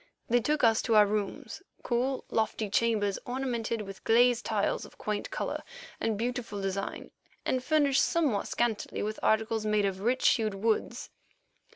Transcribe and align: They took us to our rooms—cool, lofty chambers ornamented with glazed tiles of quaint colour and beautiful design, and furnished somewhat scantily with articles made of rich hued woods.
They 0.29 0.39
took 0.39 0.63
us 0.63 0.81
to 0.81 0.95
our 0.95 1.05
rooms—cool, 1.05 2.25
lofty 2.31 2.71
chambers 2.71 3.19
ornamented 3.23 3.83
with 3.83 4.03
glazed 4.03 4.43
tiles 4.45 4.83
of 4.83 4.97
quaint 4.97 5.29
colour 5.29 5.61
and 5.99 6.17
beautiful 6.17 6.59
design, 6.59 7.11
and 7.45 7.63
furnished 7.63 8.01
somewhat 8.03 8.47
scantily 8.47 9.03
with 9.03 9.19
articles 9.21 9.63
made 9.63 9.85
of 9.85 9.99
rich 9.99 10.27
hued 10.29 10.55
woods. 10.55 11.11